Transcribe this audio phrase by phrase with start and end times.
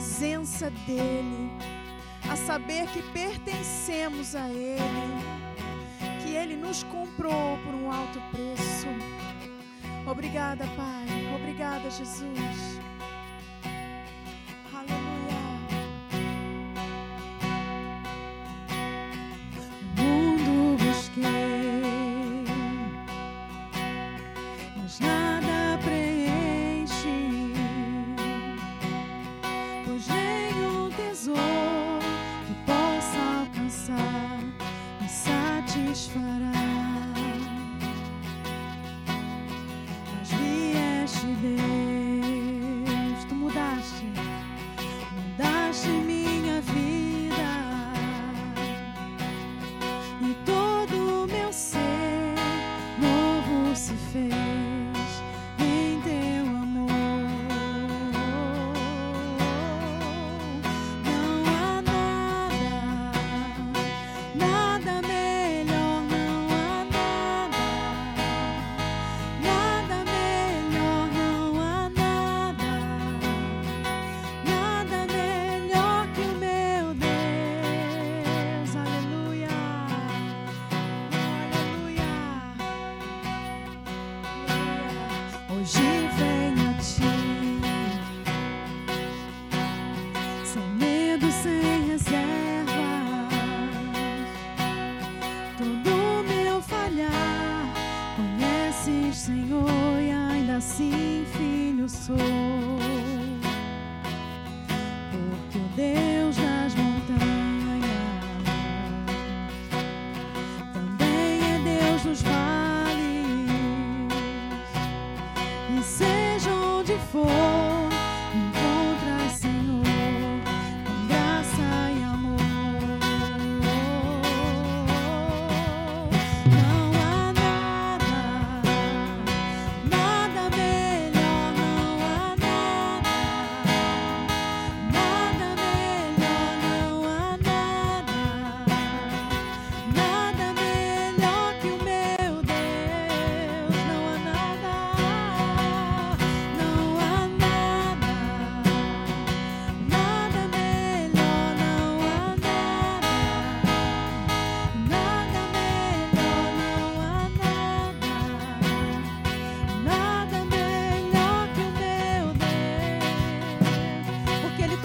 [0.00, 1.50] presença dEle,
[2.30, 4.80] a saber que pertencemos a Ele,
[6.22, 8.86] que Ele nos comprou por um alto preço.
[10.10, 11.06] Obrigada, Pai.
[11.36, 12.80] Obrigada, Jesus.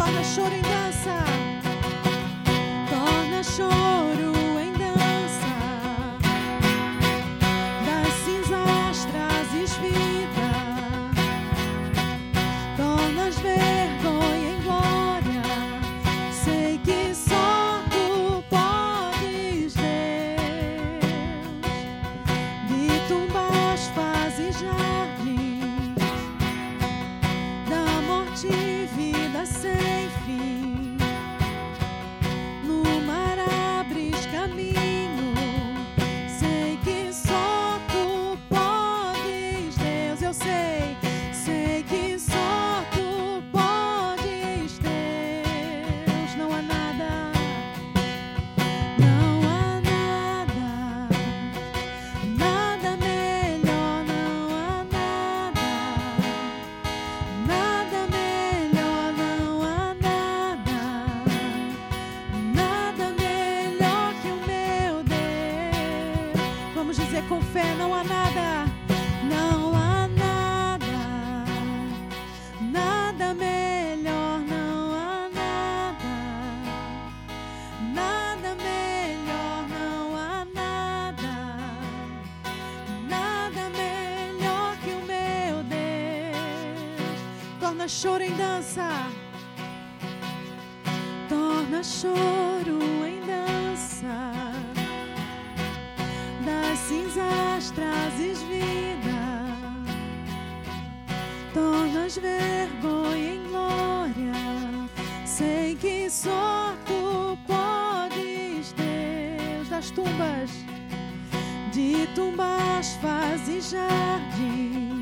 [0.05, 1.34] para chorar em dança.
[87.87, 88.89] Choro em dança.
[91.29, 94.31] Torna choro em dança.
[96.43, 99.45] Das cinzas trazes vida.
[101.53, 104.33] Tornas vergonha em glória.
[105.25, 110.49] Sei que só tu podes, Deus das tumbas.
[111.71, 114.94] De tumbas fazes jardim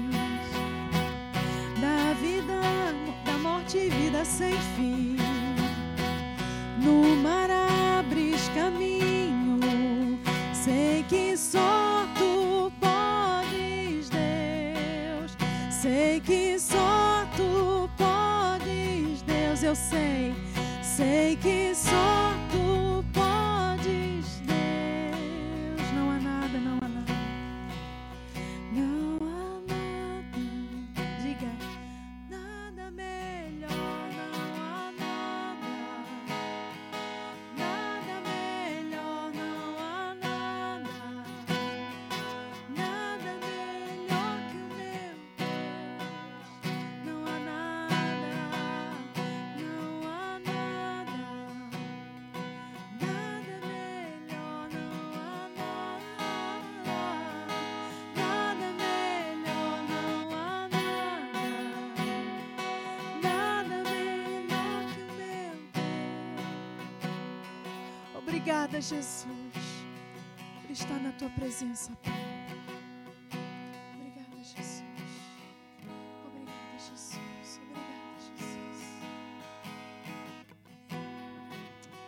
[3.89, 5.17] vida sem fim.
[6.81, 7.49] No mar
[7.99, 9.59] abres caminho,
[10.53, 15.37] sei que só tu podes, Deus.
[15.69, 19.61] Sei que só tu podes, Deus.
[19.61, 20.35] Eu eu sei,
[20.83, 22.22] sei que só
[68.73, 69.27] Obrigada, Jesus,
[70.63, 72.11] por estar na tua presença, Pai.
[73.93, 74.83] Obrigada, Jesus.
[76.25, 77.19] Obrigada, Jesus.
[77.61, 78.87] Obrigada, Jesus.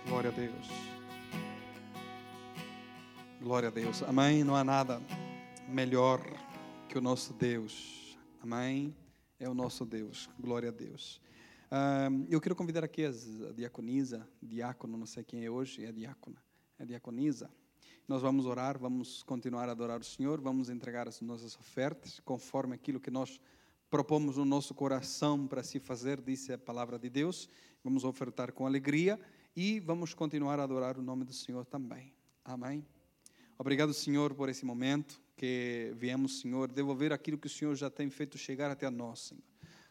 [0.08, 0.68] Glória a Deus.
[3.40, 4.02] Glória a Deus.
[4.02, 4.44] Amém.
[4.44, 5.00] Não há nada
[5.70, 6.20] melhor
[6.90, 8.18] que o nosso Deus.
[8.42, 8.96] Amém.
[9.40, 10.28] É o nosso Deus.
[10.40, 11.22] Glória a Deus.
[11.70, 13.12] Ah, eu quero convidar aqui a
[13.54, 16.38] diaconisa, diácono, não sei quem é hoje, é diácona,
[16.80, 17.50] a diaconisa.
[18.08, 22.76] Nós vamos orar, vamos continuar a adorar o Senhor, vamos entregar as nossas ofertas conforme
[22.76, 23.40] aquilo que nós
[23.90, 27.50] propomos no nosso coração para se fazer, disse a palavra de Deus.
[27.84, 29.20] Vamos ofertar com alegria
[29.56, 32.14] e vamos continuar a adorar o nome do Senhor também.
[32.44, 32.86] Amém.
[33.58, 38.10] Obrigado, Senhor, por esse momento que viemos, Senhor, devolver aquilo que o Senhor já tem
[38.10, 39.44] feito chegar até nós, Senhor.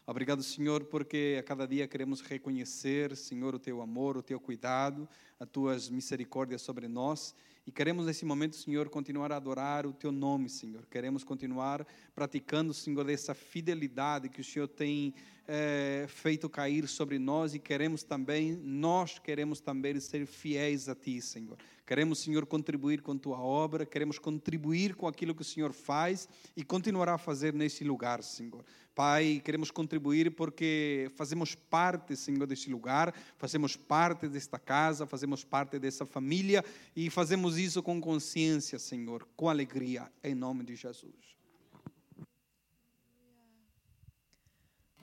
[0.07, 5.09] Obrigado, Senhor, porque a cada dia queremos reconhecer, Senhor, o teu amor, o teu cuidado,
[5.39, 7.33] as tuas misericórdias sobre nós.
[7.65, 10.85] E queremos nesse momento, Senhor, continuar a adorar o teu nome, Senhor.
[10.91, 15.11] Queremos continuar praticando, Senhor, dessa fidelidade que o Senhor tem
[15.47, 21.19] eh, feito cair sobre nós e queremos também, nós queremos também ser fiéis a Ti,
[21.19, 21.57] Senhor.
[21.85, 26.27] Queremos, Senhor, contribuir com Tua obra, queremos contribuir com aquilo que o Senhor faz
[26.57, 28.65] e continuará a fazer nesse lugar, Senhor.
[28.95, 35.77] Pai, queremos contribuir porque fazemos parte, Senhor, deste lugar, fazemos parte desta casa, fazemos parte
[35.77, 36.65] dessa família
[36.95, 41.35] e fazemos isso com consciência, Senhor, com alegria, em nome de Jesus.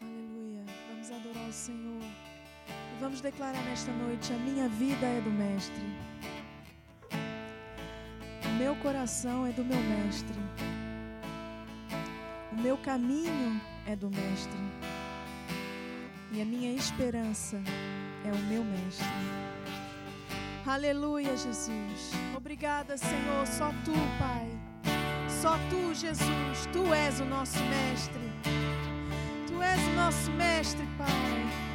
[0.01, 0.65] Aleluia.
[0.89, 2.03] Vamos adorar o Senhor.
[2.99, 6.32] Vamos declarar nesta noite: a minha vida é do Mestre.
[8.63, 10.39] Meu coração é do meu Mestre.
[12.53, 14.61] O meu caminho é do Mestre.
[16.31, 17.61] E a minha esperança
[18.25, 19.05] é o meu Mestre.
[20.65, 22.13] Aleluia, Jesus.
[22.37, 23.45] Obrigada, Senhor.
[23.49, 24.49] Só tu, Pai.
[25.29, 26.69] Só tu, Jesus.
[26.73, 28.23] Tu és o nosso Mestre.
[29.49, 31.72] Tu és o nosso mestre, Pai.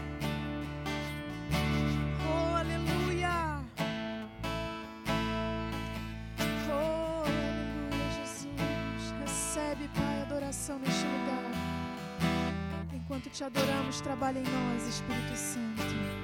[13.38, 16.17] Te adoramos, trabalha em nós, Espírito Santo.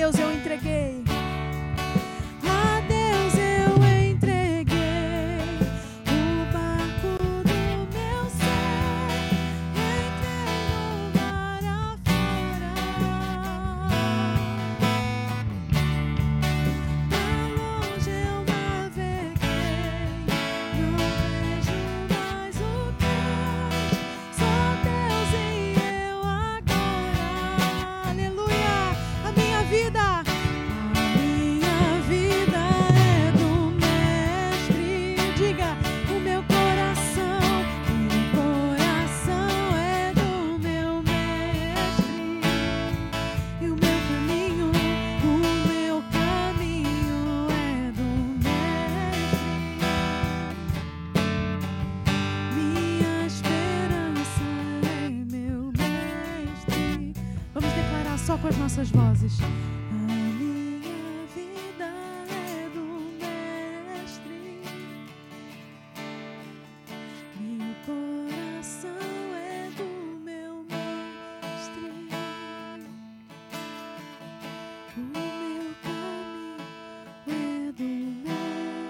[0.00, 0.40] Nossas vozes.
[0.46, 0.89] A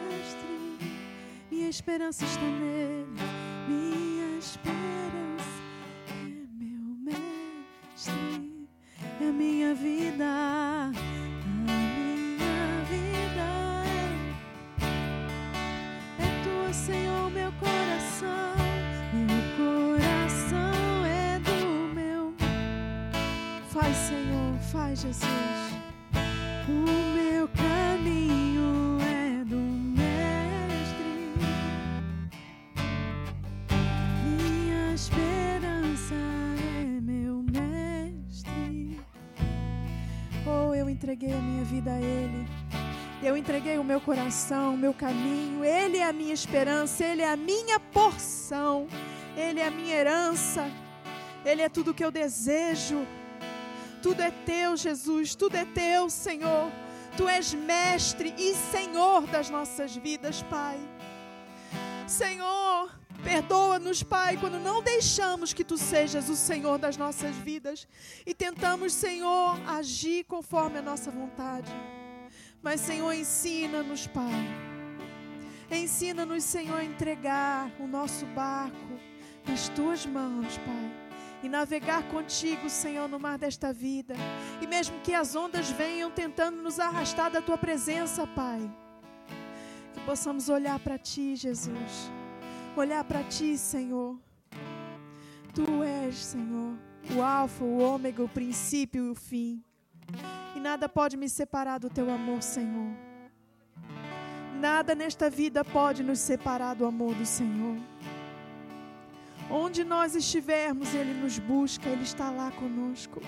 [0.07, 0.49] Mestre,
[1.51, 2.70] minha esperança está nele,
[25.01, 25.25] Jesus.
[26.69, 26.73] O
[27.17, 29.57] meu caminho é do
[29.97, 30.21] Mestre.
[34.23, 39.01] Minha esperança é meu Mestre.
[40.47, 42.47] Oh, eu entreguei a minha vida a Ele.
[43.23, 45.65] Eu entreguei o meu coração, o meu caminho.
[45.65, 48.87] Ele é a minha esperança, Ele é a minha porção,
[49.35, 50.71] Ele é a minha herança,
[51.43, 53.07] Ele é tudo que eu desejo.
[54.03, 56.71] Tudo é teu, Jesus, tudo é teu, Senhor.
[57.17, 60.79] Tu és mestre e Senhor das nossas vidas, Pai.
[62.07, 62.91] Senhor,
[63.23, 67.87] perdoa-nos, Pai, quando não deixamos que Tu sejas o Senhor das nossas vidas
[68.25, 71.71] e tentamos, Senhor, agir conforme a nossa vontade.
[72.63, 74.49] Mas, Senhor, ensina-nos, Pai.
[75.71, 78.99] Ensina-nos, Senhor, a entregar o nosso barco
[79.47, 81.00] nas Tuas mãos, Pai
[81.43, 84.15] e navegar contigo, Senhor, no mar desta vida.
[84.61, 88.71] E mesmo que as ondas venham tentando nos arrastar da tua presença, Pai,
[89.95, 92.11] que possamos olhar para ti, Jesus.
[92.77, 94.19] Olhar para ti, Senhor.
[95.55, 96.79] Tu és, Senhor,
[97.17, 99.65] o Alfa, o Ômega, o princípio e o fim.
[100.55, 102.95] E nada pode me separar do teu amor, Senhor.
[104.61, 107.79] Nada nesta vida pode nos separar do amor do Senhor.
[109.51, 113.21] Onde nós estivermos, Ele nos busca, Ele está lá conosco.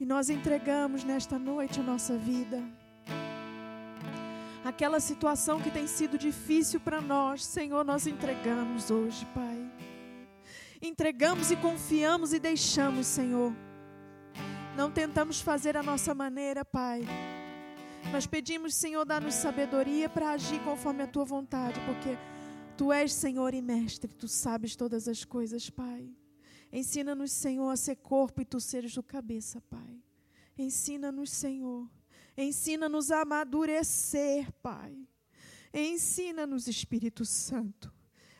[0.00, 2.62] E nós entregamos nesta noite a nossa vida.
[4.64, 9.70] Aquela situação que tem sido difícil para nós, Senhor, nós entregamos hoje, Pai.
[10.80, 13.52] Entregamos e confiamos e deixamos, Senhor.
[14.74, 17.06] Não tentamos fazer a nossa maneira, Pai.
[18.10, 22.16] Nós pedimos, Senhor, dá-nos sabedoria para agir conforme a tua vontade, porque
[22.76, 26.12] Tu és Senhor e Mestre, Tu sabes todas as coisas, Pai.
[26.72, 30.02] Ensina-nos, Senhor, a ser corpo e Tu seres o cabeça, Pai.
[30.58, 31.88] Ensina-nos, Senhor.
[32.36, 35.06] Ensina-nos a amadurecer, Pai.
[35.72, 37.92] Ensina-nos, Espírito Santo,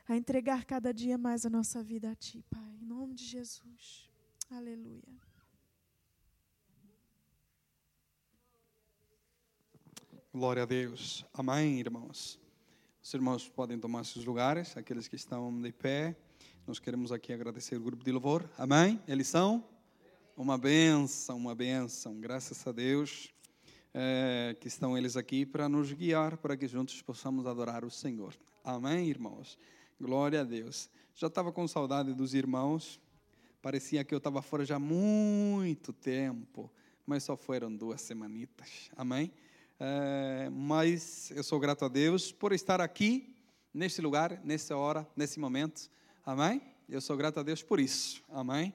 [0.09, 2.77] a entregar cada dia mais a nossa vida a Ti, Pai.
[2.83, 4.11] Em nome de Jesus.
[4.51, 5.20] Aleluia.
[10.33, 11.25] Glória a Deus.
[11.33, 12.43] Amém, irmãos.
[13.05, 16.17] Os irmãos podem tomar seus lugares, aqueles que estão de pé.
[16.67, 18.49] Nós queremos aqui agradecer o grupo de louvor.
[18.57, 18.99] Amém?
[19.07, 19.62] Eles são
[20.35, 22.19] uma benção, uma benção.
[22.19, 23.31] Graças a Deus
[23.93, 28.35] é, que estão eles aqui para nos guiar, para que juntos possamos adorar o Senhor.
[28.64, 29.59] Amém, irmãos?
[30.01, 30.88] Glória a Deus.
[31.14, 32.99] Já estava com saudade dos irmãos.
[33.61, 36.73] Parecia que eu estava fora já há muito tempo,
[37.05, 38.90] mas só foram duas semanitas.
[38.97, 39.31] Amém?
[39.87, 43.37] É, mas eu sou grato a Deus por estar aqui,
[43.73, 45.90] neste lugar, nessa hora, nesse momento.
[46.25, 46.62] Amém?
[46.88, 48.23] Eu sou grato a Deus por isso.
[48.31, 48.73] Amém?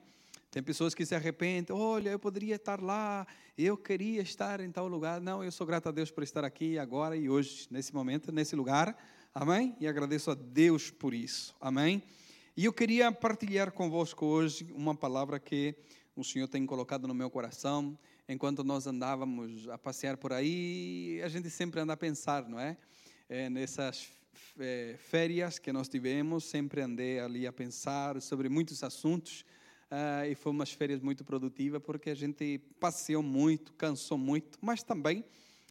[0.51, 3.25] Tem pessoas que se arrependem, olha, eu poderia estar lá,
[3.57, 5.19] eu queria estar em tal lugar.
[5.19, 8.55] Não, eu sou grato a Deus por estar aqui agora e hoje, nesse momento, nesse
[8.55, 8.95] lugar.
[9.33, 9.75] Amém?
[9.79, 11.55] E agradeço a Deus por isso.
[11.59, 12.03] Amém?
[12.55, 15.73] E eu queria partilhar convosco hoje uma palavra que
[16.15, 17.97] o Senhor tem colocado no meu coração.
[18.29, 22.77] Enquanto nós andávamos a passear por aí, a gente sempre anda a pensar, não é?
[23.27, 24.07] é nessas
[24.59, 29.43] é, férias que nós tivemos, sempre andei ali a pensar sobre muitos assuntos
[29.89, 34.83] Uh, e foi umas férias muito produtivas porque a gente passeou muito, cansou muito, mas
[34.83, 35.25] também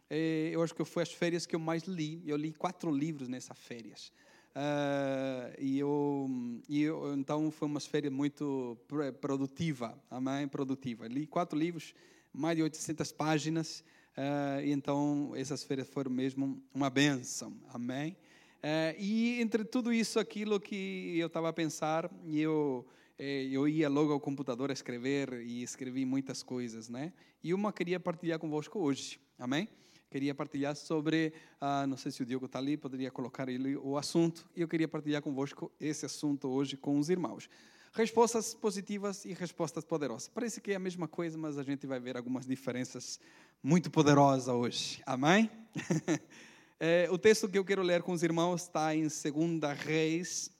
[0.09, 2.21] eh, eu acho que foi as férias que eu mais li.
[2.25, 4.11] Eu li quatro livros nessas férias.
[4.49, 6.29] Uh, e, eu,
[6.67, 8.77] e eu, então foi umas férias muito
[9.21, 10.49] produtiva, amém?
[10.49, 11.07] Produtiva.
[11.07, 11.93] Li quatro livros,
[12.39, 13.83] mais de 800 páginas.
[14.17, 18.17] Uh, e então essas férias foram mesmo uma benção, amém?
[18.57, 22.85] Uh, e entre tudo isso, aquilo que eu estava a pensar, e eu
[23.17, 27.11] eh, eu ia logo ao computador a escrever e escrevi muitas coisas, né?
[27.43, 29.67] E uma queria partilhar convosco hoje, amém?
[30.09, 33.97] Queria partilhar sobre, ah, não sei se o Diogo está ali, poderia colocar ele o
[33.97, 37.49] assunto, e eu queria partilhar convosco esse assunto hoje com os irmãos.
[37.93, 40.27] Respostas positivas e respostas poderosas.
[40.27, 43.19] Parece que é a mesma coisa, mas a gente vai ver algumas diferenças
[43.61, 45.49] muito poderosas hoje, amém?
[46.79, 50.51] é, o texto que eu quero ler com os irmãos está em 2 Reis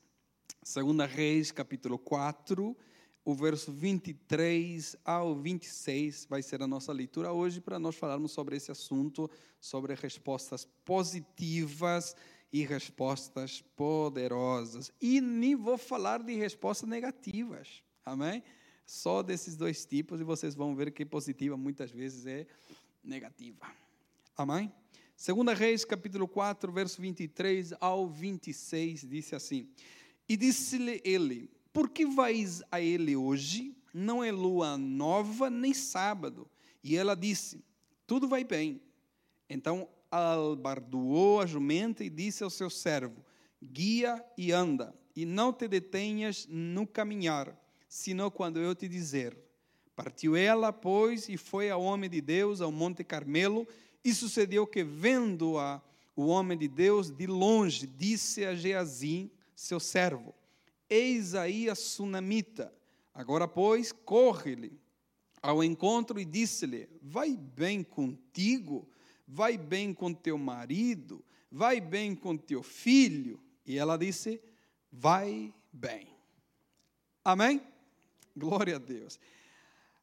[0.64, 2.78] Segunda Reis, capítulo 4,
[3.26, 8.56] o verso 23 ao 26 vai ser a nossa leitura hoje para nós falarmos sobre
[8.56, 12.16] esse assunto, sobre respostas positivas
[12.52, 14.92] e respostas poderosas.
[15.02, 18.44] E nem vou falar de respostas negativas, amém?
[18.86, 22.48] Só desses dois tipos e vocês vão ver que positiva muitas vezes é
[23.04, 23.66] negativa.
[24.36, 24.72] Amém?
[25.16, 29.68] Segunda Reis, capítulo 4, verso 23 ao 26, disse assim:
[30.30, 33.76] e disse-lhe ele: Por que vais a ele hoje?
[33.92, 36.48] Não é lua nova nem sábado.
[36.84, 37.66] E ela disse:
[38.06, 38.80] Tudo vai bem.
[39.50, 43.24] Então albardoou a jumenta e disse ao seu servo:
[43.62, 47.56] Guia e anda, e não te detenhas no caminhar,
[47.88, 49.38] senão quando eu te dizer.
[49.96, 53.68] Partiu ela, pois, e foi ao homem de Deus ao Monte Carmelo,
[54.04, 55.82] e sucedeu que, vendo-a
[56.16, 60.34] o homem de Deus de longe, disse a Geazim, seu servo:
[60.90, 62.74] Eis aí a sunamita.
[63.14, 64.80] Agora, pois, corre-lhe
[65.42, 68.88] ao encontro e disse-lhe: Vai bem contigo,
[69.30, 73.40] vai bem com teu marido, vai bem com teu filho.
[73.66, 74.42] E ela disse:
[74.92, 76.08] Vai bem.
[77.24, 77.62] Amém?
[78.36, 79.20] Glória a Deus.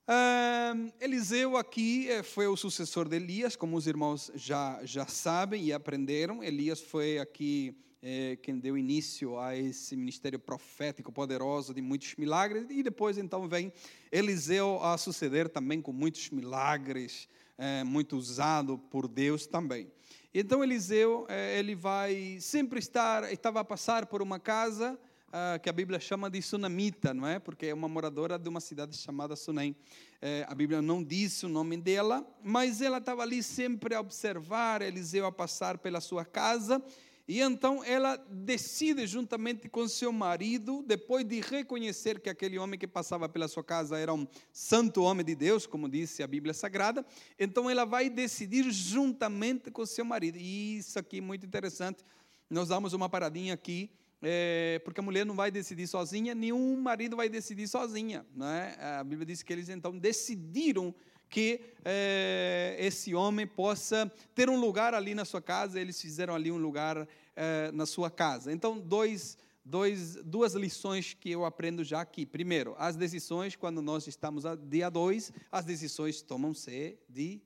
[0.09, 5.65] Um, Eliseu aqui eh, foi o sucessor de Elias, como os irmãos já, já sabem
[5.65, 6.45] e aprenderam.
[6.45, 12.67] Elias foi aqui é, quem deu início a esse ministério profético poderoso de muitos milagres,
[12.71, 13.73] e depois então vem
[14.13, 19.91] Eliseu a suceder também com muitos milagres, é, muito usado por Deus também.
[20.35, 24.99] Então Eliseu, é, ele vai sempre estar, estava a passar por uma casa
[25.39, 27.39] ah, que a Bíblia chama de Sunamita, não é?
[27.39, 29.77] Porque é uma moradora de uma cidade chamada Sunem.
[30.23, 34.81] É, a Bíblia não disse o nome dela, mas ela estava ali sempre a observar
[34.81, 36.83] Eliseu a passar pela sua casa
[37.29, 42.87] e então ela decide, juntamente com seu marido, depois de reconhecer que aquele homem que
[42.87, 47.05] passava pela sua casa era um santo homem de Deus, como disse a Bíblia Sagrada,
[47.37, 50.39] então ela vai decidir juntamente com seu marido.
[50.39, 52.05] E isso aqui é muito interessante.
[52.49, 53.91] Nós damos uma paradinha aqui,
[54.23, 58.25] é, porque a mulher não vai decidir sozinha, nenhum marido vai decidir sozinha.
[58.37, 58.99] Não é?
[59.01, 60.95] A Bíblia diz que eles então decidiram
[61.29, 65.81] que é, esse homem possa ter um lugar ali na sua casa.
[65.81, 68.53] Eles fizeram ali um lugar é, na sua casa.
[68.53, 72.25] Então, dois, dois, duas lições que eu aprendo já aqui.
[72.25, 77.41] Primeiro, as decisões, quando nós estamos a, de a dois, as decisões tomam-se de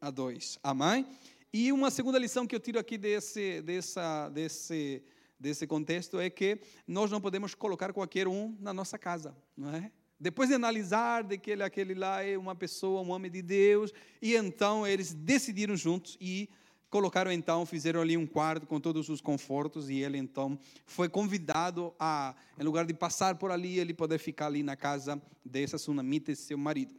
[0.00, 0.58] a dois.
[0.62, 1.06] Amém?
[1.52, 5.02] E uma segunda lição que eu tiro aqui desse, dessa, desse,
[5.38, 9.90] desse contexto é que nós não podemos colocar qualquer um na nossa casa, não é?
[10.18, 13.92] Depois de analisar de que ele, aquele lá é uma pessoa, um homem de Deus,
[14.22, 16.48] e então eles decidiram juntos e
[16.88, 21.92] colocaram então, fizeram ali um quarto com todos os confortos e ele então foi convidado
[21.98, 26.32] a, em lugar de passar por ali, ele poder ficar ali na casa dessa sunamita,
[26.36, 26.94] seu marido.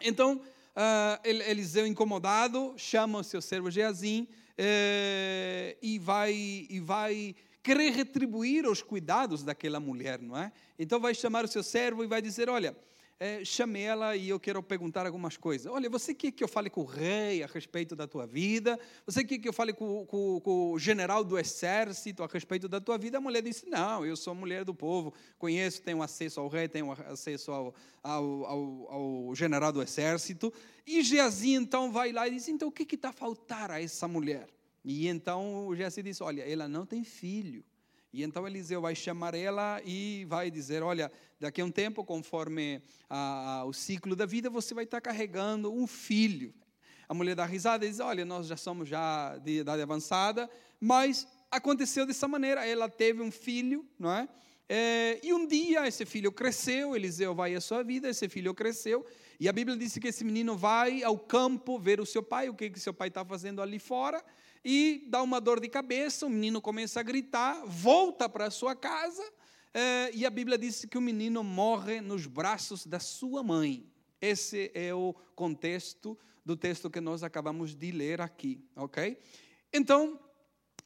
[0.00, 6.32] Então, uh, Eliseu incomodado chama o seu servo Geazim uh, e vai
[6.70, 7.34] e vai
[7.64, 10.52] querer retribuir os cuidados daquela mulher, não é?
[10.78, 12.76] Então vai chamar o seu servo e vai dizer, olha,
[13.18, 15.72] é, chame ela e eu quero perguntar algumas coisas.
[15.72, 18.78] Olha, você quer que eu fale com o rei a respeito da tua vida?
[19.06, 22.82] Você quer que eu fale com, com, com, o general do exército a respeito da
[22.82, 23.16] tua vida?
[23.16, 26.92] A mulher disse: Não, eu sou mulher do povo, conheço, tenho acesso ao rei, tenho
[26.92, 30.52] acesso ao, ao, ao, ao general do exército.
[30.86, 34.06] E Geazi então vai lá e diz: Então o que está a faltar a essa
[34.06, 34.53] mulher?
[34.84, 37.64] E então o Geazi diz: Olha, ela não tem filho.
[38.12, 42.82] E então Eliseu vai chamar ela e vai dizer: Olha, daqui a um tempo, conforme
[43.08, 46.52] a, a, o ciclo da vida, você vai estar carregando um filho.
[47.08, 51.26] A mulher dá risada e diz: Olha, nós já somos já de idade avançada, mas
[51.50, 52.66] aconteceu dessa maneira.
[52.66, 54.28] Ela teve um filho, não é?
[54.68, 59.04] é e um dia esse filho cresceu, Eliseu vai à sua vida, esse filho cresceu,
[59.40, 62.54] e a Bíblia diz que esse menino vai ao campo ver o seu pai, o
[62.54, 64.22] que, que seu pai está fazendo ali fora
[64.64, 69.22] e dá uma dor de cabeça, o menino começa a gritar, volta para sua casa,
[69.74, 73.86] eh, e a Bíblia diz que o menino morre nos braços da sua mãe.
[74.20, 79.18] Esse é o contexto do texto que nós acabamos de ler aqui, ok?
[79.70, 80.18] Então,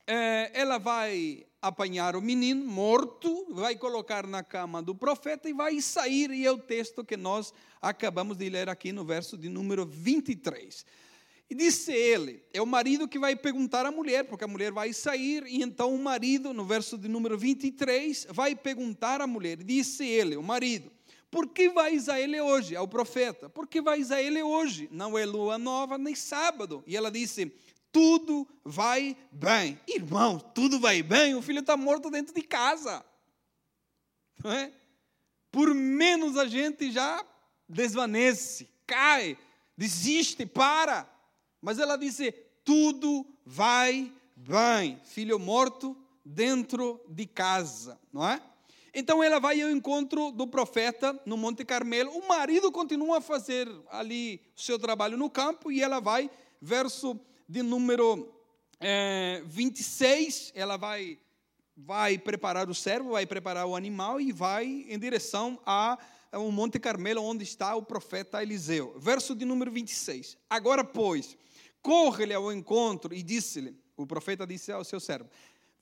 [0.07, 5.81] eh, ela vai apanhar o menino morto, vai colocar na cama do profeta e vai
[5.81, 9.87] sair, e é o texto que nós acabamos de ler aqui no verso de número
[9.87, 10.85] 23.
[11.51, 14.93] E disse ele: é o marido que vai perguntar à mulher, porque a mulher vai
[14.93, 19.57] sair, e então o marido, no verso de número 23, vai perguntar à mulher.
[19.57, 20.93] Disse ele, o marido:
[21.31, 22.77] Por que vais a ele hoje?
[22.77, 24.89] Ao profeta: Por que vais a ele hoje?
[24.93, 26.85] Não é lua nova nem sábado.
[26.87, 27.51] E ela disse:
[27.91, 29.81] Tudo vai bem.
[29.89, 31.35] Irmão, tudo vai bem.
[31.35, 33.03] O filho está morto dentro de casa.
[34.45, 34.71] Não é?
[35.51, 37.25] Por menos a gente já
[37.67, 39.37] desvanece, cai,
[39.77, 41.18] desiste, para.
[41.61, 42.33] Mas ela disse:
[42.65, 45.01] tudo vai bem.
[45.05, 48.41] Filho morto dentro de casa, não é?
[48.95, 52.11] Então ela vai ao encontro do profeta no Monte Carmelo.
[52.11, 57.19] O marido continua a fazer ali o seu trabalho no campo e ela vai, verso
[57.49, 58.33] de número
[58.81, 61.19] é, 26, ela vai,
[61.77, 65.99] vai preparar o servo, vai preparar o animal e vai em direção a
[66.31, 68.95] ao Monte Carmelo, onde está o profeta Eliseu.
[68.99, 70.37] Verso de número 26.
[70.51, 71.37] Agora, pois,
[71.89, 75.31] corre-lhe ao encontro e disse-lhe: o profeta disse ao seu servo: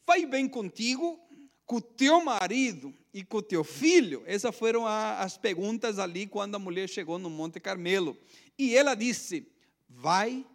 [0.06, 1.18] Vai bem contigo,
[1.64, 4.22] com teu marido e com teu filho?
[4.24, 8.16] Essas foram as perguntas ali quando a mulher chegou no Monte Carmelo.
[8.56, 9.48] E ela disse:
[9.88, 10.46] Vai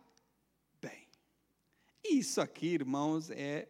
[0.81, 1.05] bem.
[2.01, 3.67] Isso aqui, irmãos, é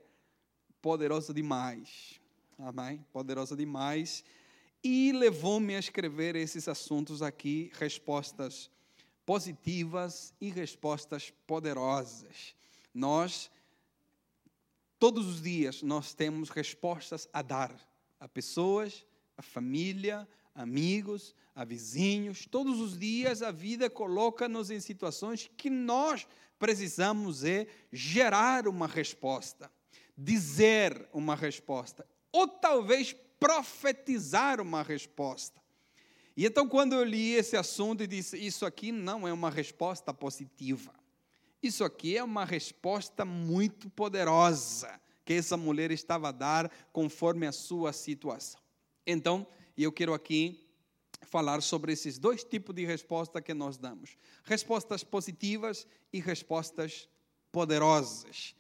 [0.84, 2.22] poderoso demais.
[2.60, 3.04] Amém?
[3.12, 4.24] Poderoso demais.
[4.84, 8.70] E levou-me a escrever esses assuntos aqui, respostas
[9.26, 12.56] positivas e respostas poderosas.
[12.94, 13.50] Nós,
[15.00, 17.74] todos os dias, nós temos respostas a dar
[18.20, 19.06] a pessoas,
[19.38, 22.46] a família, amigos, a vizinhos.
[22.46, 26.28] Todos os dias a vida coloca-nos em situações que nós
[26.60, 29.72] precisamos é gerar uma resposta,
[30.18, 35.61] dizer uma resposta, ou talvez profetizar uma resposta.
[36.36, 40.14] E então, quando eu li esse assunto e disse: Isso aqui não é uma resposta
[40.14, 40.94] positiva.
[41.62, 47.52] Isso aqui é uma resposta muito poderosa que essa mulher estava a dar conforme a
[47.52, 48.60] sua situação.
[49.06, 49.46] Então,
[49.78, 50.68] eu quero aqui
[51.22, 57.08] falar sobre esses dois tipos de resposta que nós damos: respostas positivas e respostas
[57.52, 58.56] poderosas.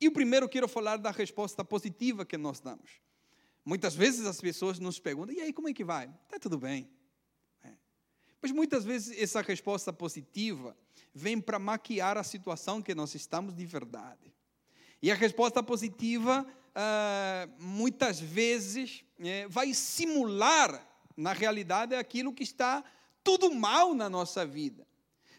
[0.00, 3.00] E o primeiro quero falar da resposta positiva que nós damos.
[3.64, 6.12] Muitas vezes as pessoas nos perguntam: e aí, como é que vai?
[6.26, 6.88] Está tudo bem.
[8.44, 10.76] Mas muitas vezes essa resposta positiva
[11.14, 14.34] vem para maquiar a situação que nós estamos de verdade.
[15.00, 22.84] E a resposta positiva, ah, muitas vezes, é, vai simular, na realidade, aquilo que está
[23.22, 24.86] tudo mal na nossa vida.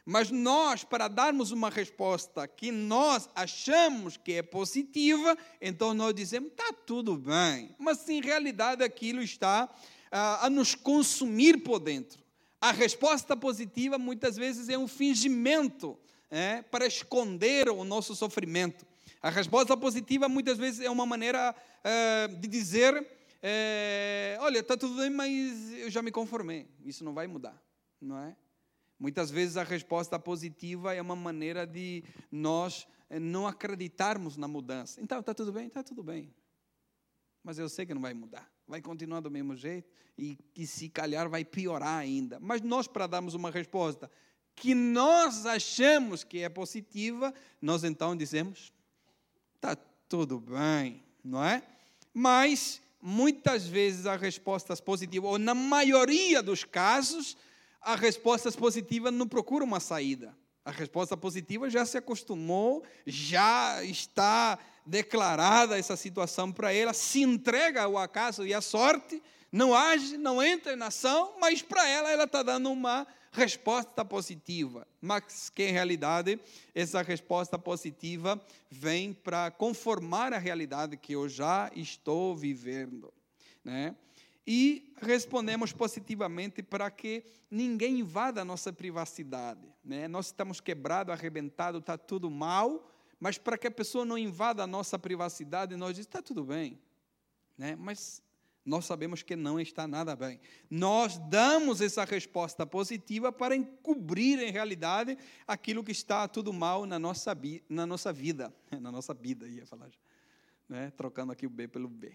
[0.04, 6.50] Mas nós, para darmos uma resposta que nós achamos que é positiva, então nós dizemos,
[6.50, 7.76] está tudo bem.
[7.78, 9.70] Mas, em realidade, aquilo está
[10.12, 12.25] ah, a nos consumir por dentro.
[12.66, 15.96] A resposta positiva muitas vezes é um fingimento
[16.32, 18.88] é, para esconder o nosso sofrimento.
[19.22, 23.08] A resposta positiva muitas vezes é uma maneira é, de dizer:
[23.40, 27.56] é, olha, está tudo bem, mas eu já me conformei, isso não vai mudar,
[28.02, 28.36] não é?
[28.98, 35.00] Muitas vezes a resposta positiva é uma maneira de nós eh, não acreditarmos na mudança.
[35.00, 35.68] Então, está tudo bem?
[35.68, 36.34] Está tudo bem.
[37.44, 38.55] Mas eu sei que não vai mudar.
[38.68, 42.40] Vai continuar do mesmo jeito e que se calhar vai piorar ainda.
[42.40, 44.10] Mas nós, para darmos uma resposta
[44.56, 48.72] que nós achamos que é positiva, nós então dizemos:
[49.56, 49.76] está
[50.08, 51.62] tudo bem, não é?
[52.14, 57.38] Mas muitas vezes as respostas positivas, ou na maioria dos casos,
[57.82, 60.36] as respostas positivas não procuram uma saída.
[60.66, 67.84] A resposta positiva já se acostumou, já está declarada essa situação para ela, se entrega
[67.84, 72.24] ao acaso e à sorte, não age, não entra em ação, mas para ela, ela
[72.24, 74.88] está dando uma resposta positiva.
[75.00, 76.40] Mas que, em realidade,
[76.74, 83.14] essa resposta positiva vem para conformar a realidade que eu já estou vivendo.
[83.64, 83.96] Né?
[84.48, 89.68] E respondemos positivamente para que ninguém invada a nossa privacidade.
[89.84, 90.08] Né?
[90.08, 94.68] Nós estamos quebrados, arrebentados, está tudo mal, mas para que a pessoa não invada a
[94.68, 96.80] nossa privacidade, nós dizemos, está tudo bem.
[97.58, 97.76] Né?
[97.76, 98.22] Mas
[98.66, 100.40] nós sabemos que não está nada bem.
[100.70, 107.00] Nós damos essa resposta positiva para encobrir, em realidade, aquilo que está tudo mal na
[107.00, 107.38] nossa,
[107.70, 108.54] na nossa vida.
[108.82, 109.90] Na nossa vida, ia falar.
[110.68, 110.92] Né?
[110.98, 112.14] Trocando aqui o B pelo B.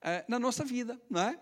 [0.00, 1.40] É, na nossa vida, não é?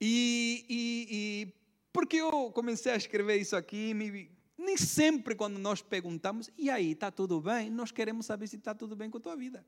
[0.00, 1.54] E, e, e
[1.92, 6.92] porque eu comecei a escrever isso aqui, me, nem sempre quando nós perguntamos, e aí,
[6.92, 7.70] está tudo bem?
[7.70, 9.64] Nós queremos saber se está tudo bem com a tua vida.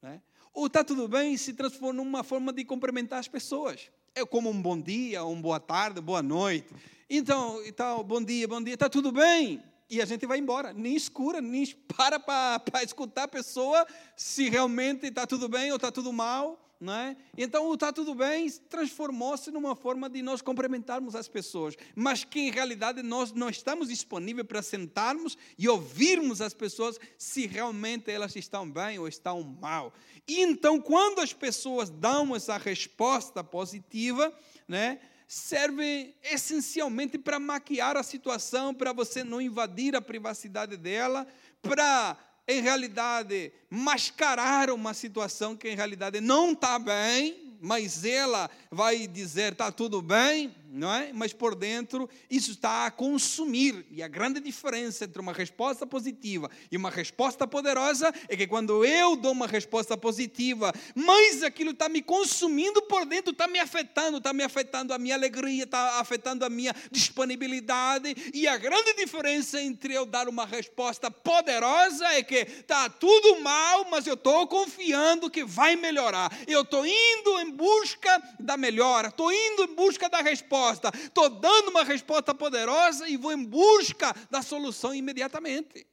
[0.00, 0.20] Né?
[0.52, 3.90] Ou está tudo bem se transforma numa forma de cumprimentar as pessoas.
[4.14, 6.74] É como um bom dia, um boa tarde, boa noite.
[7.08, 9.62] Então, então bom dia, bom dia, está tudo bem?
[9.88, 13.86] E a gente vai embora, nem escura, nem para para escutar a pessoa
[14.16, 17.16] se realmente está tudo bem ou está tudo mal não é?
[17.38, 22.40] Então o está tudo bem transformou-se numa forma de nós cumprimentarmos as pessoas, mas que
[22.40, 28.34] em realidade nós não estamos disponíveis para sentarmos e ouvirmos as pessoas se realmente elas
[28.34, 29.94] estão bem ou estão mal.
[30.26, 34.98] E então quando as pessoas dão essa resposta positiva, né?
[35.26, 41.26] serve essencialmente para maquiar a situação, para você não invadir a privacidade dela,
[41.62, 49.06] para em realidade, mascarar uma situação que em realidade não está bem, mas ela vai
[49.06, 51.12] dizer está tudo bem, não é?
[51.12, 53.84] Mas por dentro isso está a consumir.
[53.90, 58.84] E a grande diferença entre uma resposta positiva e uma resposta poderosa é que quando
[58.84, 64.18] eu dou uma resposta positiva, mas aquilo está me consumindo por dentro, está me afetando,
[64.18, 68.14] está me afetando a minha alegria, está afetando a minha disponibilidade.
[68.32, 73.86] E a grande diferença entre eu dar uma resposta poderosa é que está tudo mal,
[73.90, 76.32] mas eu estou confiando que vai melhorar.
[76.46, 81.70] Eu estou indo em busca da melhora, estou indo em busca da resposta, estou dando
[81.70, 85.86] uma resposta poderosa e vou em busca da solução imediatamente.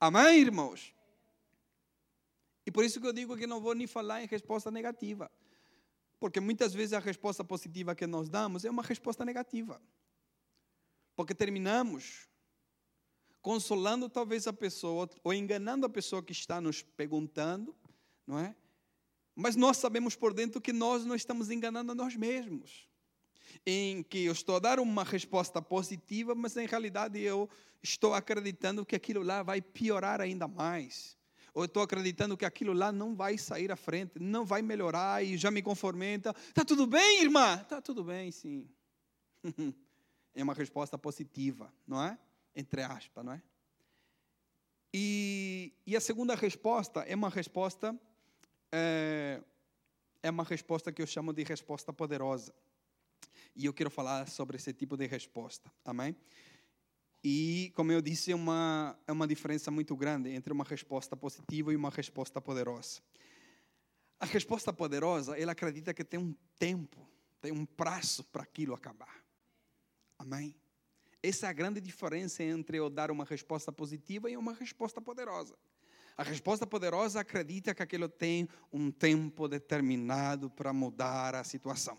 [0.00, 0.94] Amém, irmãos?
[2.66, 5.30] E por isso que eu digo que não vou nem falar em resposta negativa.
[6.18, 9.80] Porque muitas vezes a resposta positiva que nós damos é uma resposta negativa.
[11.14, 12.28] Porque terminamos
[13.42, 17.76] consolando talvez a pessoa ou enganando a pessoa que está nos perguntando,
[18.26, 18.56] não é?
[19.34, 22.88] Mas nós sabemos por dentro que nós não estamos enganando a nós mesmos.
[23.66, 27.48] Em que eu estou a dar uma resposta positiva, mas em realidade eu
[27.82, 31.16] estou acreditando que aquilo lá vai piorar ainda mais.
[31.52, 35.36] Ou estou acreditando que aquilo lá não vai sair à frente, não vai melhorar e
[35.36, 36.14] já me conformei.
[36.14, 37.60] Está tudo bem, irmã?
[37.62, 38.68] Está tudo bem, sim.
[40.34, 42.18] é uma resposta positiva, não é?
[42.56, 43.42] Entre aspas, não é?
[44.92, 47.98] E, e a segunda resposta é uma resposta
[48.76, 49.40] é,
[50.20, 52.52] é uma resposta que eu chamo de resposta poderosa.
[53.54, 55.70] E eu quero falar sobre esse tipo de resposta.
[55.84, 56.16] Amém?
[57.22, 61.72] E, como eu disse, é uma, é uma diferença muito grande entre uma resposta positiva
[61.72, 63.00] e uma resposta poderosa.
[64.20, 67.08] A resposta poderosa, ela acredita que tem um tempo,
[67.40, 69.24] tem um prazo para aquilo acabar.
[70.18, 70.54] Amém?
[71.22, 75.56] Essa é a grande diferença entre eu dar uma resposta positiva e uma resposta poderosa.
[76.16, 81.98] A resposta poderosa acredita que aquilo tem um tempo determinado para mudar a situação.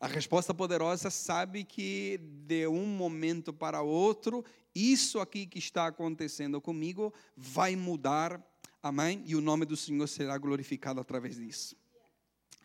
[0.00, 6.60] A resposta poderosa sabe que de um momento para outro, isso aqui que está acontecendo
[6.60, 8.40] comigo vai mudar.
[8.80, 9.24] Amém?
[9.26, 11.76] E o nome do Senhor será glorificado através disso.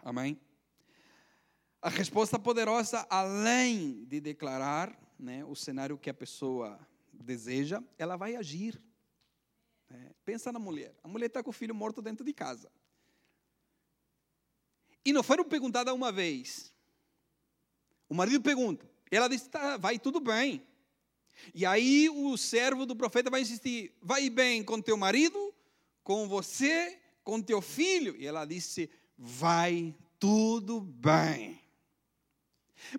[0.04, 0.40] Amém?
[1.82, 6.80] A resposta poderosa, além de declarar né, o cenário que a pessoa
[7.12, 8.80] deseja, ela vai agir.
[9.90, 10.96] É, pensa na mulher.
[11.04, 12.72] A mulher está com o filho morto dentro de casa.
[15.04, 16.73] E não foram perguntada uma vez.
[18.14, 18.88] O marido pergunta.
[19.10, 20.64] Ela diz: tá, vai tudo bem.
[21.52, 25.52] E aí o servo do profeta vai insistir: vai bem com teu marido,
[26.04, 28.16] com você, com teu filho.
[28.20, 31.60] E ela disse: vai tudo bem.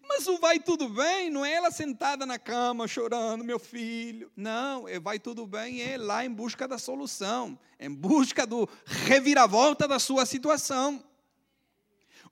[0.02, 4.32] Mas o vai tudo bem não é ela sentada na cama chorando, meu filho.
[4.34, 9.86] Não, é vai tudo bem é lá em busca da solução, em busca do reviravolta
[9.86, 11.04] da sua situação.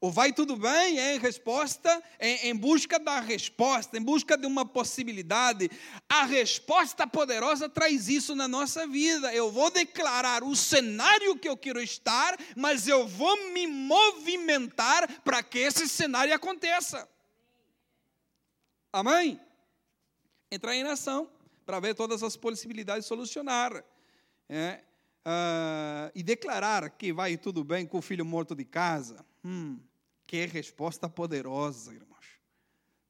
[0.03, 4.45] O vai tudo bem é em resposta, é em busca da resposta, em busca de
[4.49, 5.71] uma possibilidade.
[6.09, 9.33] A resposta poderosa traz isso na nossa vida.
[9.33, 15.41] Eu vou declarar o cenário que eu quero estar, mas eu vou me movimentar para
[15.41, 17.09] que esse cenário aconteça.
[18.93, 19.41] Amém?
[20.51, 21.31] Entrar em ação
[21.65, 23.85] para ver todas as possibilidades solucionar.
[24.49, 24.83] É,
[25.25, 29.25] uh, e declarar que vai tudo bem com o filho morto de casa.
[29.45, 29.79] Hum,
[30.33, 32.41] que resposta poderosa, irmãos.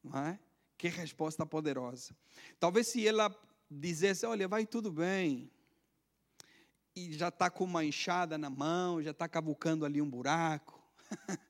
[0.02, 0.40] Não é?
[0.76, 2.16] Que resposta poderosa.
[2.58, 3.32] Talvez se ela
[3.70, 5.48] dissesse, olha, vai tudo bem,
[6.96, 10.82] e já está com uma enxada na mão, já está cavucando ali um buraco.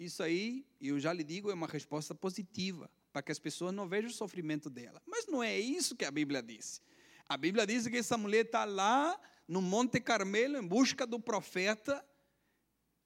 [0.00, 3.86] Isso aí, eu já lhe digo, é uma resposta positiva, para que as pessoas não
[3.86, 5.02] vejam o sofrimento dela.
[5.06, 6.80] Mas não é isso que a Bíblia diz.
[7.28, 12.02] A Bíblia diz que essa mulher está lá no Monte Carmelo em busca do profeta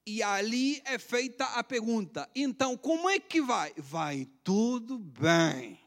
[0.07, 3.73] e ali é feita a pergunta: então, como é que vai?
[3.77, 5.81] Vai tudo bem.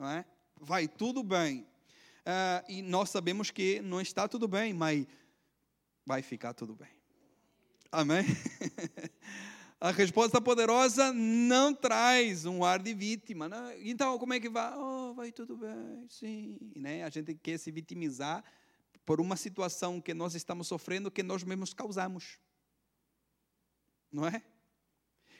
[0.00, 0.24] É?
[0.60, 1.66] Vai tudo bem.
[2.20, 5.06] Uh, e nós sabemos que não está tudo bem, mas
[6.04, 6.90] vai ficar tudo bem.
[7.90, 8.24] Amém?
[9.80, 13.48] a resposta poderosa não traz um ar de vítima.
[13.48, 13.78] Né?
[13.80, 14.76] Então, como é que vai?
[14.76, 16.58] Oh, vai tudo bem, sim.
[16.76, 17.02] Né?
[17.02, 18.44] A gente quer se vitimizar
[19.06, 22.38] por uma situação que nós estamos sofrendo que nós mesmos causamos
[24.12, 24.42] não é?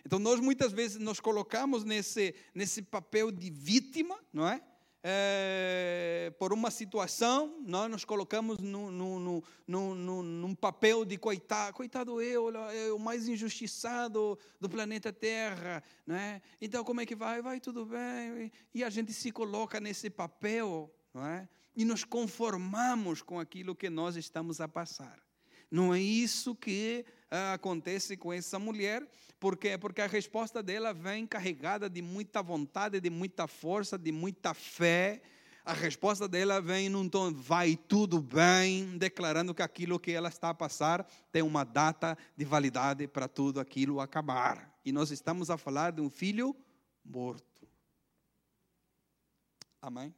[0.05, 4.63] Então nós muitas vezes nos colocamos nesse, nesse papel de vítima, não é?
[5.03, 9.21] é por uma situação, nós nos colocamos no, no,
[9.67, 15.83] no, no, num papel de coitado, coitado eu, é o mais injustiçado do planeta Terra,
[16.07, 16.41] não é?
[16.61, 17.43] Então como é que vai?
[17.43, 18.51] Vai tudo bem.
[18.75, 21.49] E a gente se coloca nesse papel, não é?
[21.77, 25.28] E nos conformamos com aquilo que nós estamos a passar.
[25.71, 29.07] Não é isso que ah, acontece com essa mulher,
[29.39, 34.55] porque porque a resposta dela vem carregada de muita vontade, de muita força, de muita
[34.55, 35.21] fé.
[35.65, 40.49] A resposta dela vem num tom vai tudo bem, declarando que aquilo que ela está
[40.49, 44.75] a passar tem uma data de validade para tudo aquilo acabar.
[44.83, 46.57] E nós estamos a falar de um filho
[47.05, 47.69] morto.
[49.83, 50.15] Amém?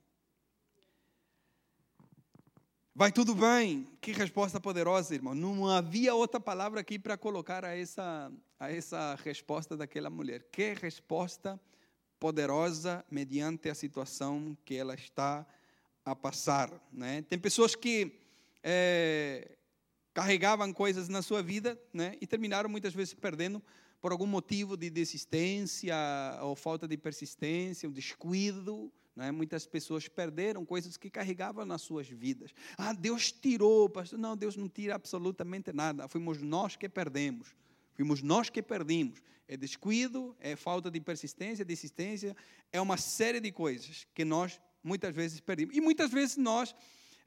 [3.01, 3.89] Vai tudo bem.
[3.99, 5.35] Que resposta poderosa, irmão.
[5.35, 10.45] Não havia outra palavra aqui para colocar a essa, a essa resposta daquela mulher.
[10.53, 11.59] Que resposta
[12.19, 15.47] poderosa mediante a situação que ela está
[16.05, 16.71] a passar.
[16.93, 17.23] Né?
[17.23, 18.21] Tem pessoas que
[18.63, 19.51] é,
[20.13, 22.19] carregavam coisas na sua vida né?
[22.21, 23.63] e terminaram muitas vezes perdendo
[23.99, 25.97] por algum motivo de desistência
[26.43, 28.93] ou falta de persistência, um descuido.
[29.15, 29.31] Né?
[29.31, 32.53] Muitas pessoas perderam coisas que carregavam nas suas vidas.
[32.77, 34.19] Ah, Deus tirou, pastor.
[34.19, 36.09] Não, Deus não tira absolutamente nada.
[36.09, 37.55] Fomos nós que perdemos.
[37.97, 39.23] Fomos nós que perdemos.
[39.47, 42.37] É descuido, é falta de persistência, desistência,
[42.73, 45.77] é uma série de coisas que nós muitas vezes perdemos.
[45.77, 46.75] E muitas vezes nós,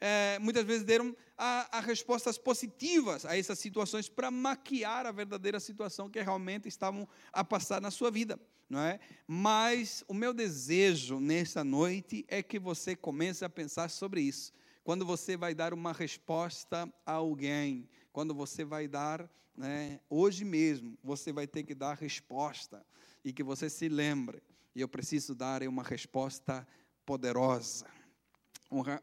[0.06, 5.62] é, muitas vezes deram a, a respostas positivas a essas situações para maquiar a verdadeira
[5.62, 8.38] situação que realmente estavam a passar na sua vida
[8.70, 9.00] não é?
[9.28, 14.52] Mas o meu desejo nesta noite é que você comece a pensar sobre isso.
[14.84, 20.98] Quando você vai dar uma resposta a alguém, quando você vai dar, né, hoje mesmo,
[21.04, 22.84] você vai ter que dar resposta
[23.24, 24.42] e que você se lembre.
[24.76, 26.68] E eu preciso dar uma resposta
[27.06, 27.93] poderosa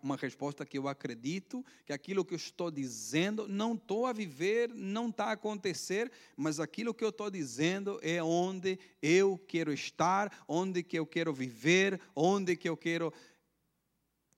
[0.03, 4.71] uma resposta que eu acredito, que aquilo que eu estou dizendo, não estou a viver,
[4.75, 10.45] não está a acontecer, mas aquilo que eu estou dizendo é onde eu quero estar,
[10.49, 13.13] onde que eu quero viver, onde que eu quero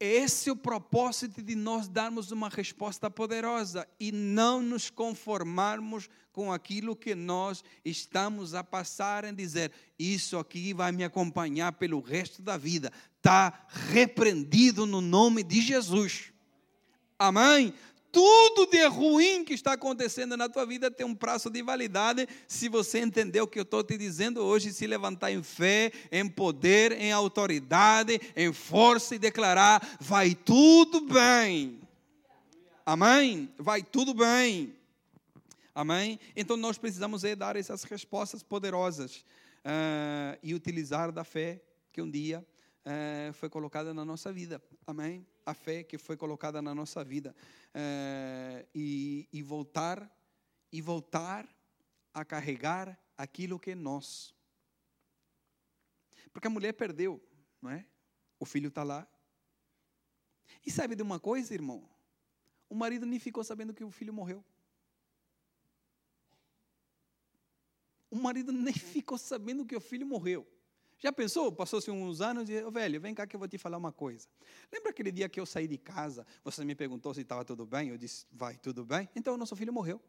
[0.05, 6.53] esse é o propósito de nós darmos uma resposta poderosa e não nos conformarmos com
[6.53, 12.43] aquilo que nós estamos a passar em dizer, isso aqui vai me acompanhar pelo resto
[12.43, 12.91] da vida.
[13.19, 16.33] Está repreendido no nome de Jesus.
[17.17, 17.73] Amém?
[18.13, 22.29] Tudo de ruim que está acontecendo na tua vida tem um prazo de validade.
[22.47, 26.29] Se você entender o que eu estou te dizendo hoje, se levantar em fé, em
[26.29, 31.81] poder, em autoridade, em força e declarar: vai tudo bem.
[32.85, 33.51] Amém?
[33.59, 34.75] Vai tudo bem.
[35.75, 36.21] Amém?
[36.37, 39.25] Então nós precisamos é dar essas respostas poderosas
[39.65, 42.45] uh, e utilizar da fé que um dia
[42.85, 44.63] é, foi colocada na nossa vida.
[44.87, 45.27] Amém?
[45.47, 47.35] A fé que foi colocada na nossa vida.
[47.75, 50.11] É, e, e voltar,
[50.71, 51.49] e voltar
[52.13, 54.35] a carregar aquilo que é nosso.
[56.33, 57.23] Porque a mulher perdeu,
[57.61, 57.87] não é?
[58.39, 59.07] O filho está lá.
[60.65, 61.89] E sabe de uma coisa, irmão?
[62.69, 64.45] O marido nem ficou sabendo que o filho morreu.
[68.11, 70.47] O marido nem ficou sabendo que o filho morreu.
[71.03, 71.51] Já pensou?
[71.51, 74.29] Passou-se uns anos e, oh, velho, vem cá que eu vou te falar uma coisa.
[74.73, 76.25] Lembra aquele dia que eu saí de casa?
[76.45, 77.89] Você me perguntou se estava tudo bem?
[77.89, 79.09] Eu disse, vai, tudo bem.
[79.17, 80.01] Então, o nosso filho morreu.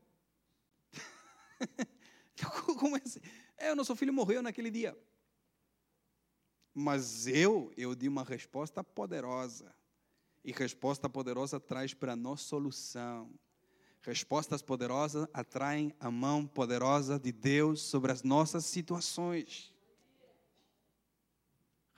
[2.77, 3.19] Como é assim?
[3.57, 4.95] É, o nosso filho morreu naquele dia.
[6.71, 9.73] Mas eu, eu dei uma resposta poderosa.
[10.45, 13.33] E resposta poderosa traz para nós solução.
[14.03, 19.72] Respostas poderosas atraem a mão poderosa de Deus sobre as nossas situações.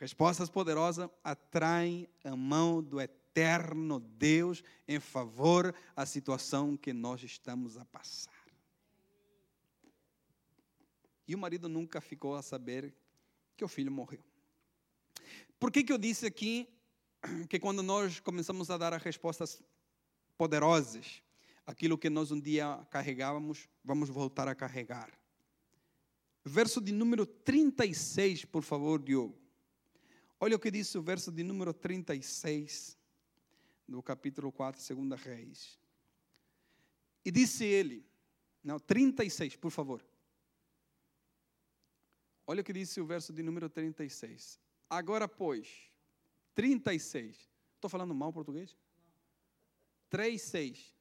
[0.06, 7.76] Respostas poderosas atraem a mão do eterno Deus em favor da situação que nós estamos
[7.76, 8.32] a passar.
[11.28, 12.94] E o marido nunca ficou a saber
[13.58, 14.24] que o filho morreu.
[15.60, 16.70] Por que, que eu disse aqui
[17.50, 19.60] que quando nós começamos a dar as respostas
[20.38, 21.24] poderosas,
[21.66, 25.12] aquilo que nós um dia carregávamos, vamos voltar a carregar?
[26.44, 29.45] Verso de número 36, por favor, Diogo.
[30.46, 32.96] Olha o que diz o verso de número 36,
[33.88, 35.80] do capítulo 4, segunda Reis.
[37.26, 38.06] E disse ele,
[38.64, 40.06] não, 36, por favor.
[42.46, 44.60] Olha o que disse o verso de número 36.
[44.88, 45.92] Agora, pois,
[46.54, 47.50] 36.
[47.74, 48.78] Estou falando mal português?
[50.12, 50.96] 3, 6.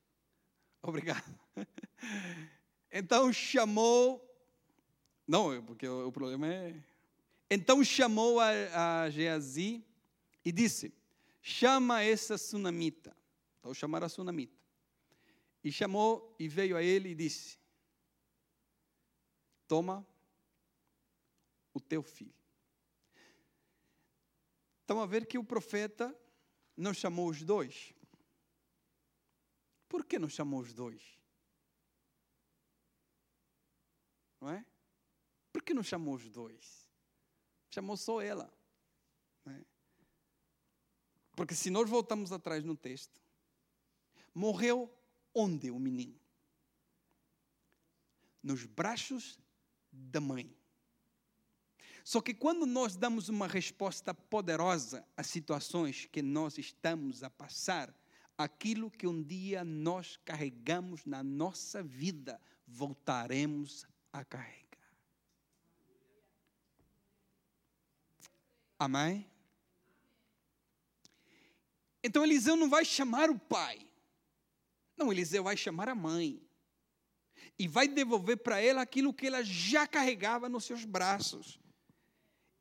[0.81, 1.39] Obrigado.
[2.91, 4.25] Então chamou.
[5.27, 6.94] Não, porque o, problema é.
[7.55, 9.87] Então chamou a, a Geazi
[10.45, 10.93] e disse:
[11.41, 13.17] Chama essa sunamita.
[13.61, 14.61] Então chamaram a sunamita.
[15.63, 17.57] E chamou e veio a ele e disse:
[19.69, 20.05] Toma
[21.73, 22.35] o teu filho.
[24.81, 26.13] Estão a ver que o profeta
[26.77, 27.95] não chamou os dois.
[29.89, 31.01] Por que não chamou os dois?
[34.41, 34.67] Não é?
[35.53, 36.84] Por que não chamou os dois?
[37.75, 38.49] Chamou só ela.
[39.47, 39.61] É?
[41.35, 43.21] Porque se nós voltamos atrás no texto,
[44.33, 44.89] morreu
[45.35, 46.15] onde o menino?
[48.41, 49.41] Nos braços
[49.91, 50.57] da mãe.
[52.05, 57.93] Só que quando nós damos uma resposta poderosa às situações que nós estamos a passar,
[58.39, 64.64] aquilo que um dia nós carregamos na nossa vida, voltaremos a carregar.
[68.85, 69.27] Amém?
[72.03, 73.89] Então Eliseu não vai chamar o pai.
[74.95, 76.47] Não, Eliseu vai chamar a mãe.
[77.59, 81.59] E vai devolver para ela aquilo que ela já carregava nos seus braços.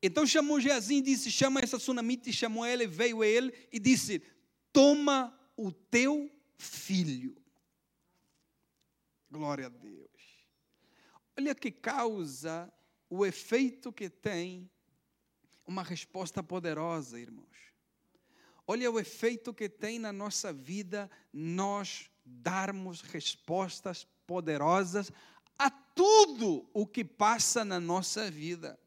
[0.02, 3.52] Então chamou Geazim e disse: Chama essa sunamita, e chamou ela, e veio a ele
[3.70, 4.22] e disse:
[4.72, 7.36] Toma o teu filho.
[9.30, 10.08] Glória a Deus.
[11.36, 12.72] Olha que causa
[13.10, 14.70] o efeito que tem
[15.66, 17.72] uma resposta poderosa, irmãos.
[18.66, 25.12] Olha o efeito que tem na nossa vida nós darmos respostas poderosas
[25.58, 28.78] a tudo o que passa na nossa vida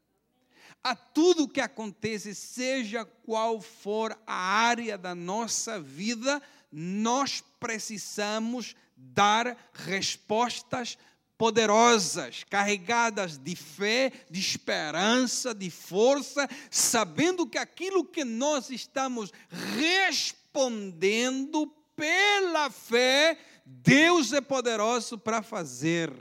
[0.82, 9.56] a tudo que acontece, seja qual for a área da nossa vida, nós precisamos dar
[9.72, 10.96] respostas
[11.38, 19.32] poderosas, carregadas de fé, de esperança, de força, sabendo que aquilo que nós estamos
[19.76, 26.12] respondendo pela fé, Deus é poderoso para fazer.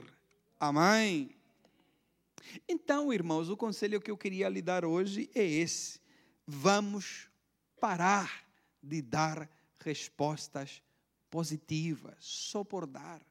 [0.60, 1.36] Amém?
[2.70, 6.00] Então, irmãos, o conselho que eu queria lhe dar hoje é esse:
[6.46, 7.28] vamos
[7.80, 8.46] parar
[8.84, 9.50] de dar
[9.80, 10.82] respostas
[11.30, 13.22] positivas, só por dar.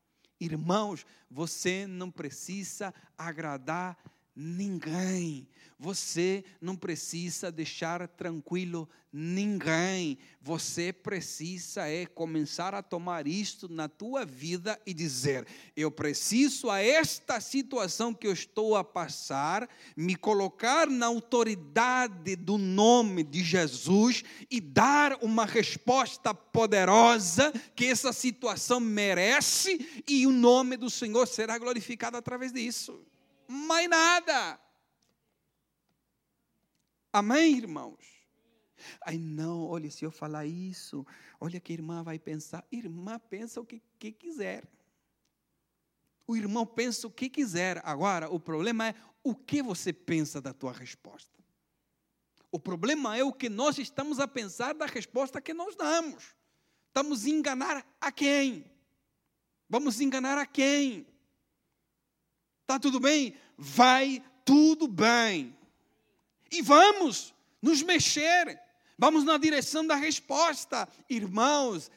[0.41, 3.97] Irmãos, você não precisa agradar
[4.37, 5.49] ninguém.
[5.79, 10.19] Você não precisa deixar tranquilo ninguém.
[10.41, 16.81] Você precisa é começar a tomar isto na tua vida e dizer: eu preciso a
[16.81, 24.23] esta situação que eu estou a passar, me colocar na autoridade do nome de Jesus
[24.51, 31.59] e dar uma resposta poderosa que essa situação merece e o nome do Senhor será
[31.59, 32.99] glorificado através disso
[33.49, 34.61] mais nada.
[37.13, 38.17] Amém, irmãos?
[39.01, 41.07] Ai, não, olha, se eu falar isso,
[41.41, 42.65] olha que a irmã vai pensar.
[42.71, 44.69] Irmã pensa o que, que quiser.
[46.27, 47.81] O irmão pensa o que quiser.
[47.85, 51.37] Agora, o problema é o que você pensa da tua resposta.
[52.51, 56.35] O problema é o que nós estamos a pensar da resposta que nós damos.
[56.89, 58.71] Estamos a enganar a quem?
[59.69, 61.07] Vamos enganar a quem?
[62.67, 63.33] Está tudo bem?
[63.57, 65.57] Vai tudo bem.
[66.51, 68.61] E vamos nos mexer.
[68.99, 70.89] Vamos na direção da resposta.
[71.09, 71.89] Irmãos,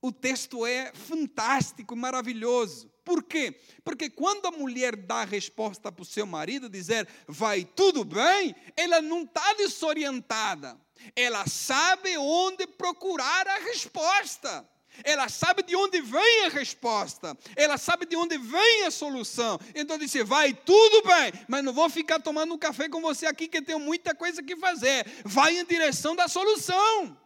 [0.00, 2.90] o texto é fantástico, maravilhoso.
[3.04, 3.60] Por quê?
[3.84, 8.56] Porque quando a mulher dá a resposta para o seu marido, dizer vai tudo bem,
[8.74, 10.80] ela não está desorientada.
[11.14, 14.66] Ela sabe onde procurar a resposta.
[15.04, 17.36] Ela sabe de onde vem a resposta.
[17.54, 19.58] Ela sabe de onde vem a solução.
[19.74, 23.48] Então disse: vai tudo bem, mas não vou ficar tomando um café com você aqui
[23.48, 25.06] que tenho muita coisa que fazer.
[25.24, 27.16] Vai em direção da solução.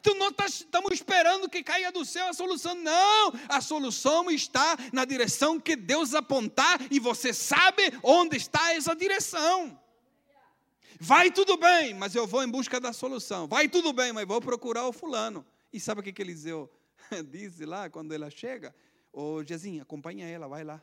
[0.00, 2.74] Então tá, estamos esperando que caia do céu a solução.
[2.74, 8.94] Não, a solução está na direção que Deus apontar e você sabe onde está essa
[8.94, 9.78] direção.
[11.00, 13.46] Vai tudo bem, mas eu vou em busca da solução.
[13.46, 15.46] Vai tudo bem, mas vou procurar o fulano.
[15.72, 16.70] E sabe o que, Eliseu
[17.30, 18.74] disse lá quando ela chega?
[19.12, 20.82] Ô Jezinho, acompanha ela, vai lá.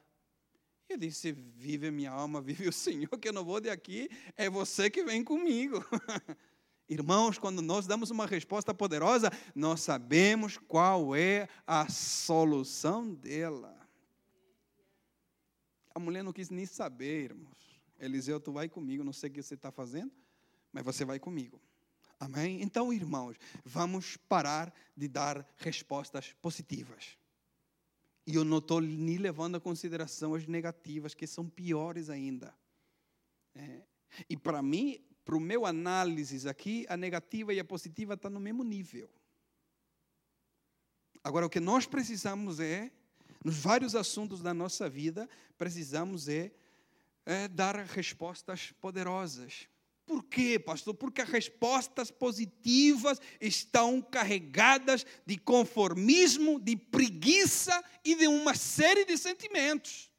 [0.87, 4.49] Eu disse: Vive minha alma, vive o Senhor, que eu não vou de aqui, é
[4.49, 5.83] você que vem comigo.
[6.87, 13.75] Irmãos, quando nós damos uma resposta poderosa, nós sabemos qual é a solução dela.
[15.95, 17.81] A mulher não quis nem saber, irmãos.
[17.99, 20.11] Eliseu, tu vai comigo, não sei o que você está fazendo,
[20.71, 21.59] mas você vai comigo.
[22.19, 22.61] Amém?
[22.61, 27.17] Então, irmãos, vamos parar de dar respostas positivas.
[28.25, 32.55] E eu não estou nem levando a consideração as negativas, que são piores ainda.
[33.53, 33.81] É.
[34.29, 38.39] E para mim, para o meu análise aqui, a negativa e a positiva estão no
[38.39, 39.09] mesmo nível.
[41.23, 42.91] Agora, o que nós precisamos é,
[43.43, 46.51] nos vários assuntos da nossa vida, precisamos é,
[47.25, 49.67] é dar respostas poderosas.
[50.05, 50.93] Por quê, pastor?
[50.93, 59.17] Porque as respostas positivas estão carregadas de conformismo, de preguiça e de uma série de
[59.17, 60.11] sentimentos.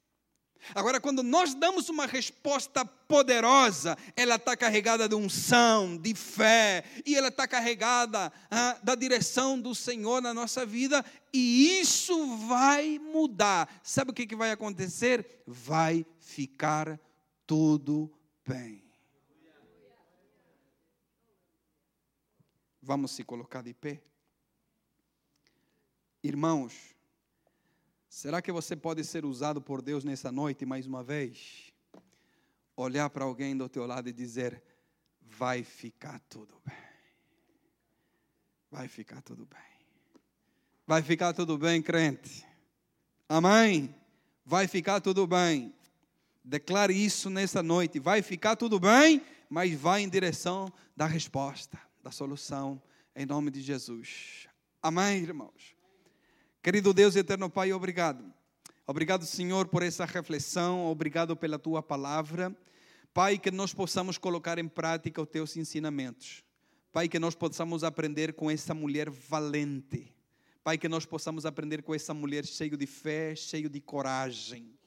[0.74, 7.14] Agora, quando nós damos uma resposta poderosa, ela está carregada de unção, de fé, e
[7.14, 13.68] ela está carregada ah, da direção do Senhor na nossa vida, e isso vai mudar.
[13.82, 15.42] Sabe o que, que vai acontecer?
[15.46, 16.98] Vai ficar
[17.46, 18.12] tudo
[18.44, 18.85] bem.
[22.86, 24.00] Vamos se colocar de pé.
[26.22, 26.94] Irmãos,
[28.08, 31.72] será que você pode ser usado por Deus nessa noite mais uma vez?
[32.76, 34.62] Olhar para alguém do teu lado e dizer:
[35.20, 36.76] vai ficar tudo bem.
[38.70, 40.20] Vai ficar tudo bem.
[40.86, 42.46] Vai ficar tudo bem, crente.
[43.28, 43.92] Amém?
[44.44, 45.74] Vai ficar tudo bem.
[46.44, 47.98] Declare isso nessa noite.
[47.98, 49.20] Vai ficar tudo bem,
[49.50, 52.80] mas vai em direção da resposta da solução,
[53.16, 54.46] em nome de Jesus.
[54.80, 55.74] Amém, irmãos?
[56.62, 58.32] Querido Deus e eterno Pai, obrigado.
[58.86, 62.56] Obrigado, Senhor, por essa reflexão, obrigado pela tua palavra.
[63.12, 66.44] Pai, que nós possamos colocar em prática os teus ensinamentos.
[66.92, 70.14] Pai, que nós possamos aprender com essa mulher valente.
[70.62, 74.78] Pai, que nós possamos aprender com essa mulher cheio de fé, cheio de coragem.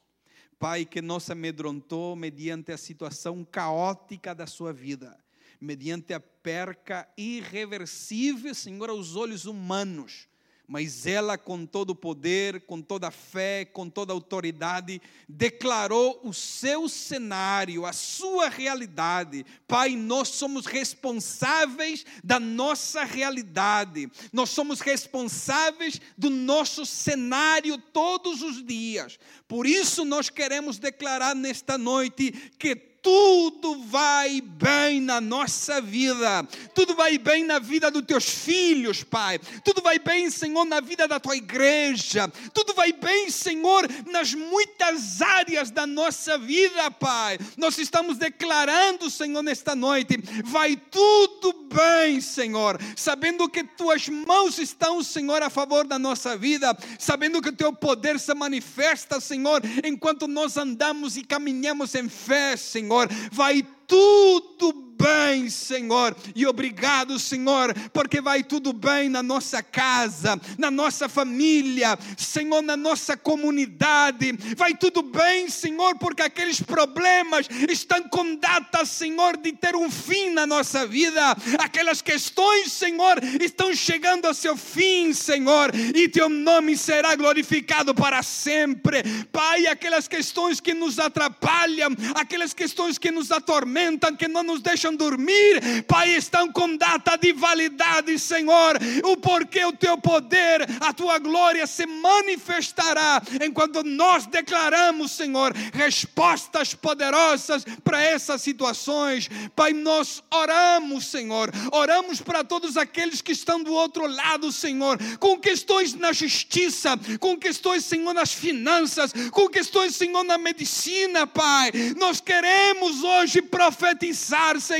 [0.58, 5.22] Pai, que não se amedrontou mediante a situação caótica da sua vida
[5.60, 10.28] mediante a perca irreversível, Senhor, aos olhos humanos.
[10.66, 16.20] Mas ela, com todo o poder, com toda a fé, com toda a autoridade, declarou
[16.22, 19.44] o seu cenário, a sua realidade.
[19.66, 28.64] Pai, nós somos responsáveis da nossa realidade, nós somos responsáveis do nosso cenário todos os
[28.64, 29.18] dias.
[29.48, 36.94] Por isso, nós queremos declarar nesta noite que tudo vai bem na nossa vida, tudo
[36.94, 41.18] vai bem na vida dos teus filhos, Pai, tudo vai bem, Senhor, na vida da
[41.18, 47.38] tua igreja, tudo vai bem, Senhor, nas muitas áreas da nossa vida, Pai.
[47.56, 55.02] Nós estamos declarando, Senhor, nesta noite, vai tudo bem, Senhor, sabendo que tuas mãos estão,
[55.02, 60.28] Senhor, a favor da nossa vida, sabendo que o teu poder se manifesta, Senhor, enquanto
[60.28, 62.89] nós andamos e caminhamos em fé, Senhor.
[62.90, 66.14] Senhor, vai tudo bem, Senhor.
[66.34, 72.76] E obrigado, Senhor, porque vai tudo bem na nossa casa, na nossa família, Senhor, na
[72.76, 74.32] nossa comunidade.
[74.56, 80.30] Vai tudo bem, Senhor, porque aqueles problemas estão com data, Senhor, de ter um fim
[80.30, 81.36] na nossa vida.
[81.58, 88.22] Aquelas questões, Senhor, estão chegando ao seu fim, Senhor, e teu nome será glorificado para
[88.22, 89.02] sempre.
[89.32, 94.89] Pai, aquelas questões que nos atrapalham, aquelas questões que nos atormentam, que não nos deixam
[94.94, 98.78] dormir, Pai, estão com data de validade, Senhor.
[99.04, 106.74] O porquê o teu poder, a tua glória se manifestará enquanto nós declaramos, Senhor, respostas
[106.74, 109.28] poderosas para essas situações.
[109.54, 115.38] Pai, nós oramos, Senhor, oramos para todos aqueles que estão do outro lado, Senhor, com
[115.38, 121.70] questões na justiça, com questões, Senhor, nas finanças, com questões, Senhor, na medicina, Pai.
[121.96, 124.79] Nós queremos hoje profetizar, Senhor,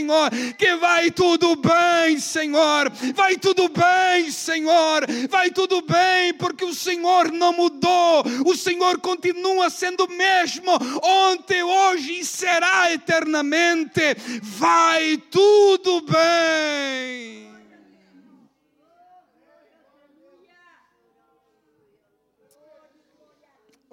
[0.57, 7.31] que vai tudo bem, Senhor, vai tudo bem, Senhor, vai tudo bem, porque o Senhor
[7.33, 10.73] não mudou, o Senhor continua sendo o mesmo,
[11.03, 14.01] ontem, hoje e será eternamente.
[14.43, 17.51] Vai tudo bem.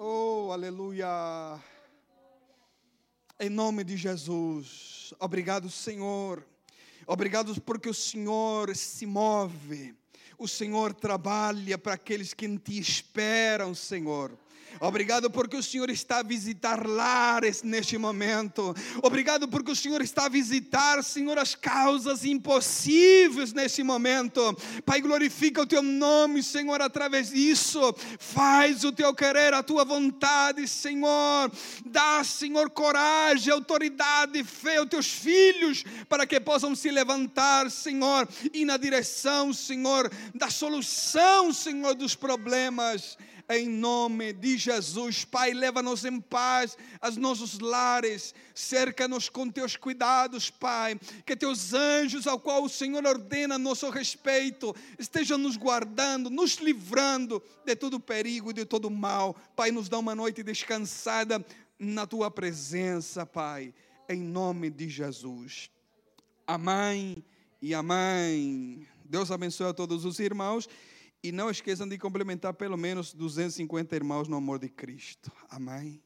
[0.00, 1.58] Oh, aleluia.
[3.40, 5.14] Em nome de Jesus.
[5.20, 6.44] Obrigado, Senhor.
[7.06, 9.94] Obrigado porque o Senhor se move.
[10.36, 14.36] O Senhor trabalha para aqueles que te esperam, Senhor.
[14.80, 18.74] Obrigado porque o Senhor está a visitar lares neste momento.
[19.02, 24.56] Obrigado porque o Senhor está a visitar, Senhor, as causas impossíveis neste momento.
[24.84, 27.94] Pai, glorifica o teu nome, Senhor, através disso.
[28.18, 31.50] Faz o teu querer, a tua vontade, Senhor.
[31.84, 38.64] Dá, Senhor, coragem, autoridade, fé aos teus filhos para que possam se levantar, Senhor, e
[38.64, 43.18] na direção, Senhor, da solução, Senhor, dos problemas
[43.48, 45.24] em nome de Jesus.
[45.24, 51.00] Pai, leva-nos em paz aos nossos lares, cerca-nos com teus cuidados, Pai.
[51.24, 57.42] Que teus anjos, ao qual o Senhor ordena nosso respeito, estejam nos guardando, nos livrando
[57.64, 59.34] de todo perigo e de todo mal.
[59.56, 61.44] Pai, nos dá uma noite descansada
[61.78, 63.72] na tua presença, Pai,
[64.08, 65.70] em nome de Jesus.
[66.46, 67.24] Amém
[67.62, 68.86] e amém.
[69.04, 70.68] Deus abençoe a todos os irmãos.
[71.28, 75.30] E não esqueçam de complementar pelo menos 250 irmãos no amor de Cristo.
[75.50, 76.02] Amém.